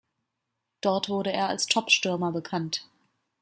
Dort 0.81 1.09
wurde 1.09 1.31
er 1.31 1.49
als 1.49 1.67
Topstürmer 1.67 2.31
bekannt. 2.31 2.89